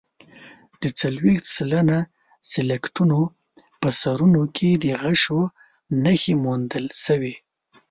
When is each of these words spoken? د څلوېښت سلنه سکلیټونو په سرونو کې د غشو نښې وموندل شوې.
د 0.81 0.83
څلوېښت 0.99 1.45
سلنه 1.57 1.99
سکلیټونو 2.51 3.19
په 3.81 3.87
سرونو 4.01 4.43
کې 4.55 4.69
د 4.83 4.85
غشو 5.01 5.41
نښې 6.03 6.33
وموندل 6.37 6.85
شوې. 7.03 7.33